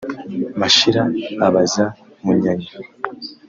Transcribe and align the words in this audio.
Mashira 0.59 1.03
abaza 1.47 1.85
Munyanya 2.23 2.71